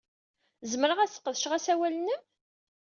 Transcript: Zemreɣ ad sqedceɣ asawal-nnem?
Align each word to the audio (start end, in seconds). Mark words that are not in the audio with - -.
Zemreɣ 0.71 0.99
ad 0.99 1.09
sqedceɣ 1.11 1.51
asawal-nnem? 1.57 2.21